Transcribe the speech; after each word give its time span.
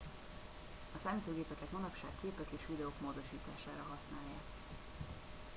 a 0.95 0.99
számítógépeket 1.03 1.71
manapság 1.71 2.09
képek 2.21 2.47
és 2.51 2.61
videók 2.67 2.99
módosítására 3.01 3.83
használják 3.89 4.43